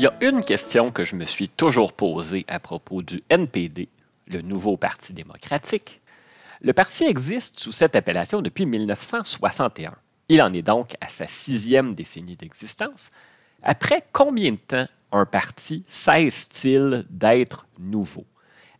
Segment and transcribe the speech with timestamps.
[0.00, 3.90] Il y a une question que je me suis toujours posée à propos du NPD,
[4.28, 6.00] le nouveau Parti démocratique.
[6.62, 9.94] Le parti existe sous cette appellation depuis 1961.
[10.30, 13.10] Il en est donc à sa sixième décennie d'existence.
[13.62, 18.24] Après combien de temps un parti cesse-t-il d'être nouveau?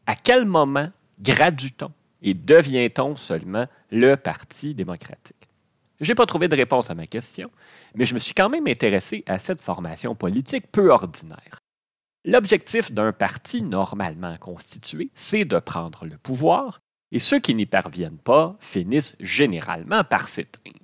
[0.07, 0.89] À quel moment
[1.21, 1.93] gradue-t-on
[2.23, 5.50] et devient-on seulement le Parti démocratique?
[6.01, 7.51] Je n'ai pas trouvé de réponse à ma question,
[7.95, 11.61] mais je me suis quand même intéressé à cette formation politique peu ordinaire.
[12.25, 16.80] L'objectif d'un parti normalement constitué, c'est de prendre le pouvoir,
[17.12, 20.77] et ceux qui n'y parviennent pas finissent généralement par s'éteindre.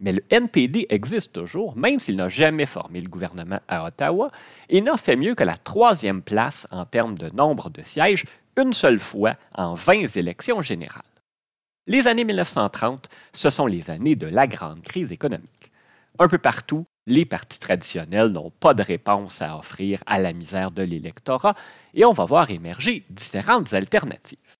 [0.00, 4.30] Mais le NPD existe toujours, même s'il n'a jamais formé le gouvernement à Ottawa,
[4.68, 8.24] et n'a fait mieux que la troisième place en termes de nombre de sièges
[8.56, 11.02] une seule fois en 20 élections générales.
[11.86, 15.70] Les années 1930, ce sont les années de la grande crise économique.
[16.18, 20.70] Un peu partout, les partis traditionnels n'ont pas de réponse à offrir à la misère
[20.70, 21.54] de l'électorat
[21.92, 24.56] et on va voir émerger différentes alternatives.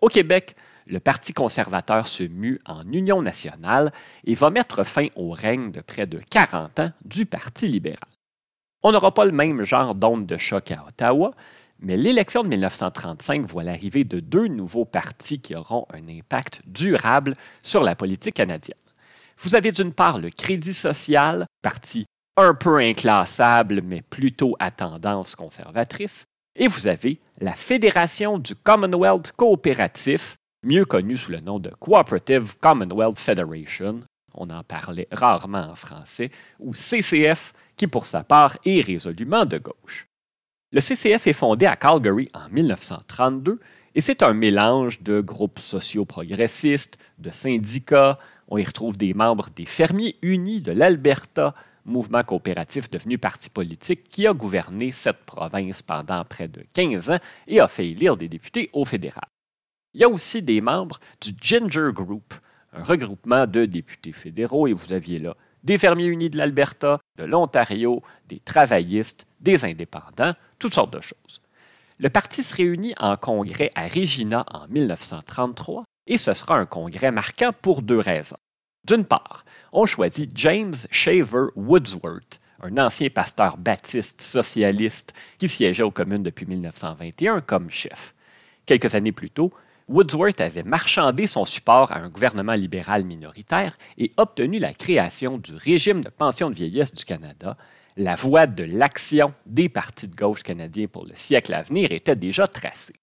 [0.00, 0.54] Au Québec,
[0.86, 3.92] le Parti conservateur se mue en Union nationale
[4.24, 7.98] et va mettre fin au règne de près de 40 ans du Parti libéral.
[8.84, 11.32] On n'aura pas le même genre d'onde de choc à Ottawa,
[11.82, 17.36] mais l'élection de 1935 voit l'arrivée de deux nouveaux partis qui auront un impact durable
[17.62, 18.78] sur la politique canadienne.
[19.38, 25.34] Vous avez d'une part le Crédit social, parti un peu inclassable, mais plutôt à tendance
[25.34, 31.70] conservatrice, et vous avez la Fédération du Commonwealth coopératif, mieux connue sous le nom de
[31.80, 34.00] Cooperative Commonwealth Federation,
[34.34, 36.30] on en parlait rarement en français,
[36.60, 40.06] ou CCF, qui pour sa part est résolument de gauche.
[40.74, 43.60] Le CCF est fondé à Calgary en 1932
[43.94, 48.18] et c'est un mélange de groupes sociaux progressistes, de syndicats.
[48.48, 54.04] On y retrouve des membres des Fermiers unis de l'Alberta, mouvement coopératif devenu parti politique
[54.04, 58.28] qui a gouverné cette province pendant près de 15 ans et a fait élire des
[58.28, 59.28] députés au fédéral.
[59.92, 62.32] Il y a aussi des membres du Ginger Group,
[62.72, 67.24] un regroupement de députés fédéraux, et vous aviez là des fermiers unis de l'Alberta, de
[67.24, 71.40] l'Ontario, des travaillistes, des indépendants, toutes sortes de choses.
[71.98, 77.12] Le parti se réunit en congrès à Regina en 1933 et ce sera un congrès
[77.12, 78.36] marquant pour deux raisons.
[78.84, 85.92] D'une part, on choisit James Shaver Woodsworth, un ancien pasteur baptiste socialiste qui siégeait aux
[85.92, 88.14] communes depuis 1921 comme chef.
[88.66, 89.52] Quelques années plus tôt,
[89.92, 95.54] Woodsworth avait marchandé son support à un gouvernement libéral minoritaire et obtenu la création du
[95.54, 97.58] régime de pension de vieillesse du Canada.
[97.98, 102.16] La voie de l'action des partis de gauche canadiens pour le siècle à venir était
[102.16, 102.94] déjà tracée.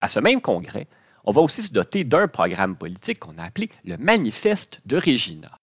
[0.00, 0.86] À ce même congrès,
[1.24, 5.58] on va aussi se doter d'un programme politique qu'on a appelé le Manifeste de Regina.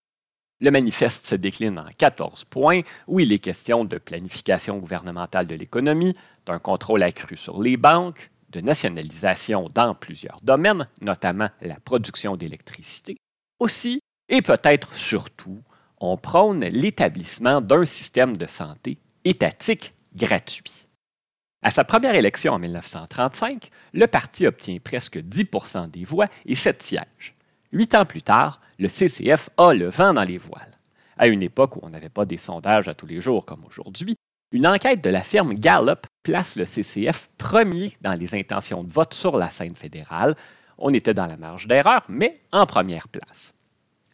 [0.60, 5.56] Le manifeste se décline en 14 points où il est question de planification gouvernementale de
[5.56, 12.38] l'économie, d'un contrôle accru sur les banques, de nationalisation dans plusieurs domaines, notamment la production
[12.38, 13.18] d'électricité.
[13.60, 14.00] Aussi,
[14.30, 15.62] et peut-être surtout,
[16.00, 20.88] on prône l'établissement d'un système de santé étatique gratuit.
[21.64, 26.82] À sa première élection en 1935, le parti obtient presque 10% des voix et 7
[26.82, 27.36] sièges.
[27.72, 30.78] Huit ans plus tard, le CCF a le vent dans les voiles.
[31.18, 34.16] À une époque où on n'avait pas des sondages à tous les jours comme aujourd'hui,
[34.52, 39.14] une enquête de la firme Gallup place le CCF premier dans les intentions de vote
[39.14, 40.36] sur la scène fédérale.
[40.78, 43.54] On était dans la marge d'erreur, mais en première place.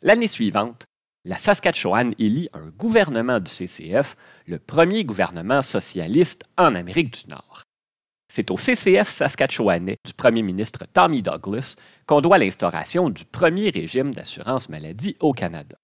[0.04, 0.86] L'année suivante,
[1.26, 4.16] la Saskatchewan élit un gouvernement du CCF,
[4.46, 7.64] le premier gouvernement socialiste en Amérique du Nord.
[8.32, 14.14] C'est au CCF saskatchewanais du premier ministre Tommy Douglas qu'on doit l'instauration du premier régime
[14.14, 15.78] d'assurance maladie au Canada.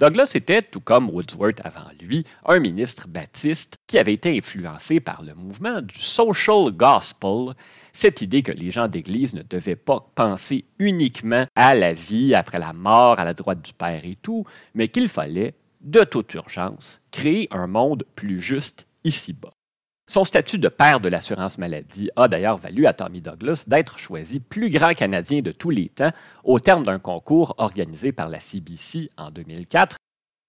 [0.00, 5.22] Douglas était, tout comme Woodsworth avant lui, un ministre baptiste qui avait été influencé par
[5.22, 7.54] le mouvement du social gospel,
[7.92, 12.58] cette idée que les gens d'Église ne devaient pas penser uniquement à la vie après
[12.58, 15.52] la mort, à la droite du Père et tout, mais qu'il fallait,
[15.82, 19.52] de toute urgence, créer un monde plus juste ici-bas.
[20.10, 24.40] Son statut de père de l'assurance maladie a d'ailleurs valu à Tommy Douglas d'être choisi
[24.40, 26.10] plus grand Canadien de tous les temps
[26.42, 29.98] au terme d'un concours organisé par la CBC en 2004.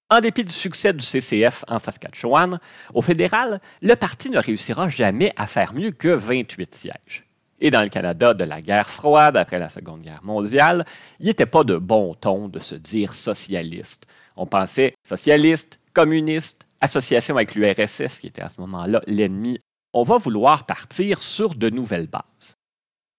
[0.09, 2.59] En dépit du succès du CCF en Saskatchewan,
[2.95, 7.27] au fédéral, le parti ne réussira jamais à faire mieux que 28 sièges.
[7.59, 10.87] Et dans le Canada de la guerre froide après la Seconde Guerre mondiale,
[11.19, 14.07] il n'était pas de bon ton de se dire socialiste.
[14.35, 19.59] On pensait socialiste, communiste, association avec l'URSS, qui était à ce moment-là l'ennemi.
[19.93, 22.55] On va vouloir partir sur de nouvelles bases.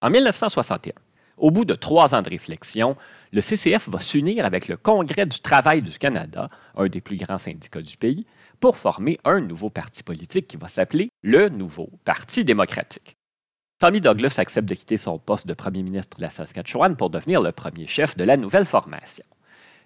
[0.01, 0.93] En 1961,
[1.37, 2.95] Au bout de trois ans de réflexion,
[3.31, 7.39] le CCF va s'unir avec le Congrès du travail du Canada, un des plus grands
[7.39, 8.25] syndicats du pays,
[8.59, 13.17] pour former un nouveau parti politique qui va s'appeler le Nouveau Parti démocratique.
[13.79, 17.41] Tommy Douglas accepte de quitter son poste de premier ministre de la Saskatchewan pour devenir
[17.41, 19.25] le premier chef de la nouvelle formation.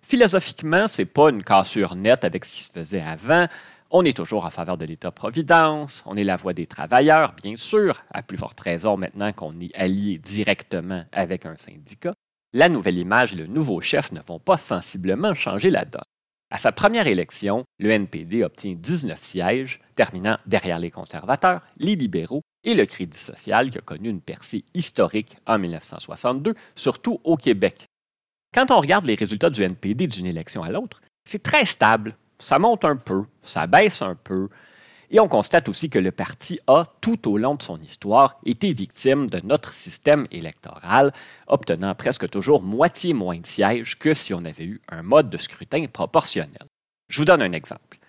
[0.07, 3.47] Philosophiquement, c'est pas une cassure nette avec ce qui se faisait avant.
[3.91, 8.01] On est toujours en faveur de l'État-providence, on est la voix des travailleurs, bien sûr,
[8.13, 12.13] à plus forte raison maintenant qu'on est allié directement avec un syndicat.
[12.53, 15.99] La nouvelle image et le nouveau chef ne vont pas sensiblement changer la donne.
[16.51, 22.43] À sa première élection, le NPD obtient 19 sièges, terminant derrière les conservateurs, les libéraux
[22.63, 27.86] et le Crédit social qui a connu une percée historique en 1962, surtout au Québec.
[28.53, 32.59] Quand on regarde les résultats du NPD d'une élection à l'autre, c'est très stable, ça
[32.59, 34.49] monte un peu, ça baisse un peu,
[35.09, 38.73] et on constate aussi que le parti a, tout au long de son histoire, été
[38.73, 41.13] victime de notre système électoral,
[41.47, 45.37] obtenant presque toujours moitié moins de sièges que si on avait eu un mode de
[45.37, 46.67] scrutin proportionnel.
[47.09, 47.99] Je vous donne un exemple.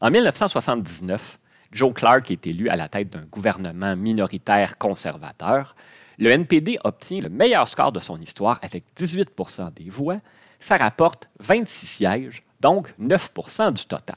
[0.00, 1.38] En 1979,
[1.72, 5.76] Joe Clark est élu à la tête d'un gouvernement minoritaire conservateur.
[6.18, 10.18] Le NPD obtient le meilleur score de son histoire avec 18% des voix.
[10.60, 14.16] Ça rapporte 26 sièges donc 9% du total.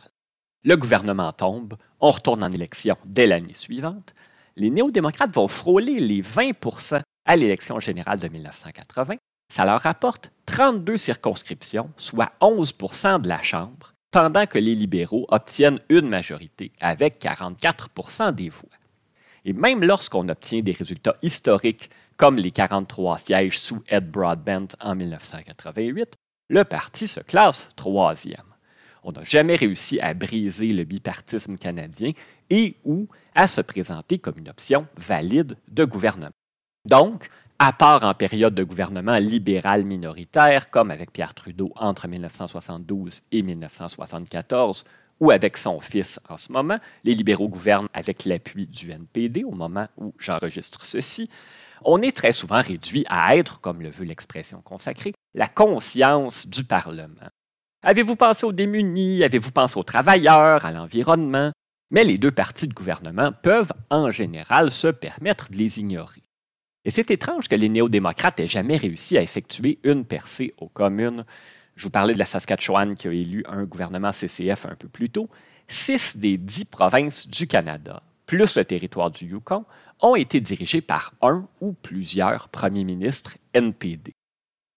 [0.64, 4.14] Le gouvernement tombe, on retourne en élection dès l'année suivante.
[4.56, 9.16] Les néo-démocrates vont frôler les 20% à l'élection générale de 1980.
[9.52, 15.80] Ça leur rapporte 32 circonscriptions, soit 11% de la Chambre, pendant que les libéraux obtiennent
[15.90, 18.70] une majorité avec 44% des voix.
[19.46, 24.96] Et même lorsqu'on obtient des résultats historiques comme les 43 sièges sous Ed Broadbent en
[24.96, 26.16] 1988,
[26.50, 28.44] le parti se classe troisième.
[29.04, 32.12] On n'a jamais réussi à briser le bipartisme canadien
[32.50, 36.32] et ou à se présenter comme une option valide de gouvernement.
[36.86, 43.22] Donc, à part en période de gouvernement libéral minoritaire, comme avec Pierre Trudeau entre 1972
[43.32, 44.86] et 1974,
[45.20, 49.52] ou avec son fils en ce moment, les libéraux gouvernent avec l'appui du NPD au
[49.52, 51.30] moment où j'enregistre ceci,
[51.84, 56.64] on est très souvent réduit à être, comme le veut l'expression consacrée, la conscience du
[56.64, 57.30] Parlement.
[57.84, 59.24] Avez-vous pensé aux démunis?
[59.24, 61.52] Avez-vous pensé aux travailleurs, à l'environnement?
[61.92, 66.22] Mais les deux partis de gouvernement peuvent en général se permettre de les ignorer.
[66.86, 71.26] Et c'est étrange que les néo-démocrates aient jamais réussi à effectuer une percée aux communes.
[71.80, 75.10] Je vous parlais de la Saskatchewan qui a élu un gouvernement CCF un peu plus
[75.10, 75.30] tôt.
[75.70, 79.64] Six des dix provinces du Canada, plus le territoire du Yukon,
[80.02, 84.12] ont été dirigés par un ou plusieurs premiers ministres NPD.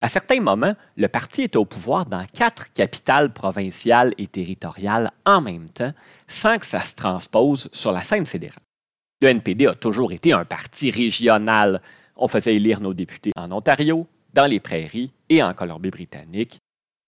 [0.01, 5.41] À certains moments, le parti était au pouvoir dans quatre capitales provinciales et territoriales en
[5.41, 5.95] même temps,
[6.29, 8.63] sans que ça se transpose sur la scène fédérale.
[9.21, 11.83] Le NPD a toujours été un parti régional.
[12.15, 16.61] On faisait élire nos députés en Ontario, dans les prairies et en Colombie-Britannique.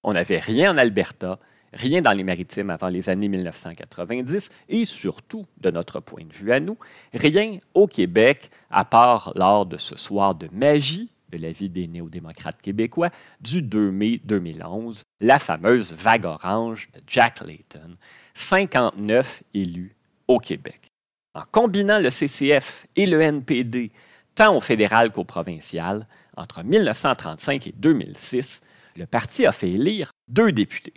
[0.05, 1.39] On n'avait rien en Alberta,
[1.73, 6.53] rien dans les maritimes avant les années 1990 et surtout, de notre point de vue
[6.53, 6.79] à nous,
[7.15, 11.89] rien au Québec à part lors de ce soir de magie de la vie des
[11.89, 13.11] néo-démocrates québécois
[13.41, 17.97] du 2 mai 2011, la fameuse vague orange de Jack Layton,
[18.35, 19.97] 59 élus
[20.29, 20.93] au Québec.
[21.35, 23.91] En combinant le CCF et le NPD,
[24.35, 28.62] tant au fédéral qu'au provincial, entre 1935 et 2006,
[28.96, 30.94] le parti a fait élire deux députés.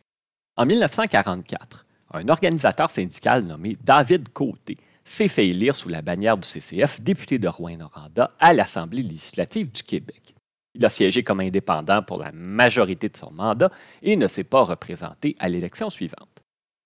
[0.55, 6.47] En 1944, un organisateur syndical nommé David Côté s'est fait élire sous la bannière du
[6.47, 10.35] CCF député de Rouen-Noranda à l'Assemblée législative du Québec.
[10.75, 13.71] Il a siégé comme indépendant pour la majorité de son mandat
[14.03, 16.43] et ne s'est pas représenté à l'élection suivante.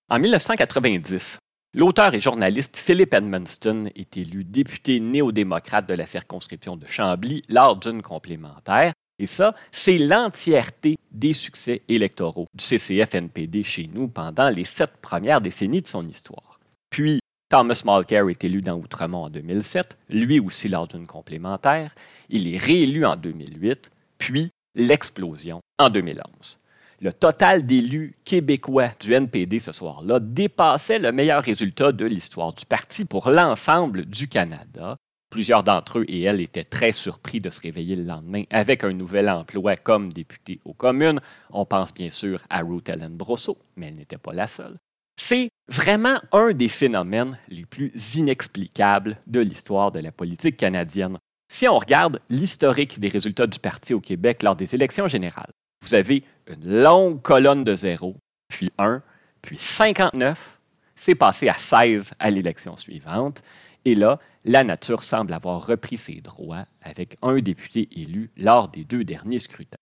[0.08, 1.38] En 1990,
[1.74, 7.76] l'auteur et journaliste Philip Edmonston est élu député néo-démocrate de la circonscription de Chambly lors
[7.76, 14.64] d'une complémentaire et ça, c'est l'entièreté des succès électoraux du CCF-NPD chez nous pendant les
[14.64, 16.58] sept premières décennies de son histoire.
[16.90, 21.94] Puis, Thomas Mulcair est élu dans Outremont en 2007, lui aussi lors d'une complémentaire.
[22.30, 26.58] Il est réélu en 2008, puis l'explosion en 2011.
[27.00, 32.66] Le total d'élus québécois du NPD ce soir-là dépassait le meilleur résultat de l'histoire du
[32.66, 34.96] parti pour l'ensemble du Canada.
[35.32, 38.92] Plusieurs d'entre eux et elles étaient très surpris de se réveiller le lendemain avec un
[38.92, 41.22] nouvel emploi comme député aux communes.
[41.48, 44.76] On pense bien sûr à Ruth Ellen Brosseau, mais elle n'était pas la seule.
[45.16, 51.16] C'est vraiment un des phénomènes les plus inexplicables de l'histoire de la politique canadienne.
[51.50, 55.94] Si on regarde l'historique des résultats du parti au Québec lors des élections générales, vous
[55.94, 58.16] avez une longue colonne de 0,
[58.48, 59.02] puis 1,
[59.40, 60.60] puis 59,
[60.94, 63.42] c'est passé à 16 à l'élection suivante,
[63.84, 68.84] Et là, la nature semble avoir repris ses droits avec un député élu lors des
[68.84, 69.76] deux derniers scrutins.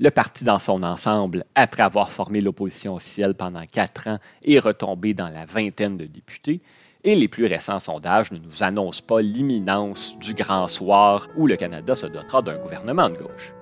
[0.00, 5.12] Le parti dans son ensemble, après avoir formé l'opposition officielle pendant quatre ans, est retombé
[5.12, 6.60] dans la vingtaine de députés,
[7.04, 11.56] et les plus récents sondages ne nous annoncent pas l'imminence du grand soir où le
[11.56, 13.52] Canada se dotera d'un gouvernement de gauche.